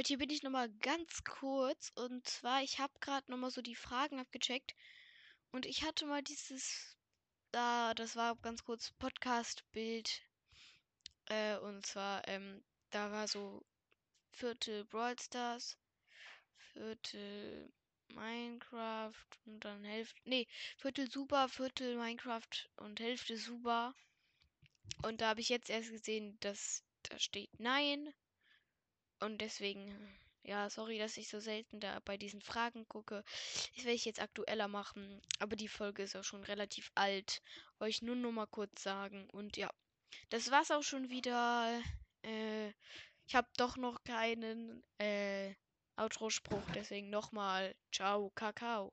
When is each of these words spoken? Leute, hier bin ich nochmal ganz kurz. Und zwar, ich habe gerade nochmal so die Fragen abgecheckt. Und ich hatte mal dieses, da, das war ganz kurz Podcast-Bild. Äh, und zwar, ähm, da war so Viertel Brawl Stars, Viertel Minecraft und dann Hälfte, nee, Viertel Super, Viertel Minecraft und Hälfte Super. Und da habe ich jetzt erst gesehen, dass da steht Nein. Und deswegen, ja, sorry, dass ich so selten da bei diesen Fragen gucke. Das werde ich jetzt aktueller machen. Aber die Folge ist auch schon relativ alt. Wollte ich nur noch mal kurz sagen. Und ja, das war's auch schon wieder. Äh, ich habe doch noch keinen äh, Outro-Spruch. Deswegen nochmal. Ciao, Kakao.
Leute, 0.00 0.08
hier 0.08 0.18
bin 0.18 0.30
ich 0.30 0.42
nochmal 0.42 0.70
ganz 0.80 1.24
kurz. 1.24 1.92
Und 1.94 2.26
zwar, 2.26 2.62
ich 2.62 2.78
habe 2.78 2.98
gerade 3.00 3.30
nochmal 3.30 3.50
so 3.50 3.60
die 3.60 3.74
Fragen 3.74 4.18
abgecheckt. 4.18 4.74
Und 5.52 5.66
ich 5.66 5.82
hatte 5.82 6.06
mal 6.06 6.22
dieses, 6.22 6.96
da, 7.52 7.92
das 7.92 8.16
war 8.16 8.34
ganz 8.36 8.64
kurz 8.64 8.92
Podcast-Bild. 8.92 10.22
Äh, 11.26 11.58
und 11.58 11.84
zwar, 11.84 12.26
ähm, 12.28 12.64
da 12.88 13.12
war 13.12 13.28
so 13.28 13.62
Viertel 14.30 14.86
Brawl 14.86 15.18
Stars, 15.20 15.76
Viertel 16.72 17.70
Minecraft 18.08 19.26
und 19.44 19.60
dann 19.60 19.84
Hälfte, 19.84 20.18
nee, 20.24 20.46
Viertel 20.78 21.10
Super, 21.10 21.46
Viertel 21.50 21.98
Minecraft 21.98 22.70
und 22.76 23.00
Hälfte 23.00 23.36
Super. 23.36 23.94
Und 25.02 25.20
da 25.20 25.28
habe 25.28 25.42
ich 25.42 25.50
jetzt 25.50 25.68
erst 25.68 25.90
gesehen, 25.90 26.38
dass 26.40 26.82
da 27.02 27.18
steht 27.18 27.50
Nein. 27.60 28.14
Und 29.20 29.38
deswegen, 29.40 29.94
ja, 30.42 30.68
sorry, 30.70 30.98
dass 30.98 31.16
ich 31.16 31.28
so 31.28 31.40
selten 31.40 31.80
da 31.80 32.00
bei 32.04 32.16
diesen 32.16 32.40
Fragen 32.40 32.88
gucke. 32.88 33.22
Das 33.74 33.84
werde 33.84 33.94
ich 33.94 34.04
jetzt 34.04 34.20
aktueller 34.20 34.68
machen. 34.68 35.20
Aber 35.38 35.56
die 35.56 35.68
Folge 35.68 36.02
ist 36.02 36.16
auch 36.16 36.24
schon 36.24 36.44
relativ 36.44 36.90
alt. 36.94 37.42
Wollte 37.78 37.90
ich 37.90 38.02
nur 38.02 38.16
noch 38.16 38.32
mal 38.32 38.46
kurz 38.46 38.82
sagen. 38.82 39.28
Und 39.30 39.56
ja, 39.56 39.70
das 40.30 40.50
war's 40.50 40.70
auch 40.70 40.82
schon 40.82 41.10
wieder. 41.10 41.82
Äh, 42.22 42.70
ich 43.26 43.34
habe 43.34 43.48
doch 43.56 43.76
noch 43.76 44.02
keinen 44.04 44.82
äh, 44.98 45.54
Outro-Spruch. 45.96 46.70
Deswegen 46.74 47.10
nochmal. 47.10 47.74
Ciao, 47.92 48.30
Kakao. 48.34 48.92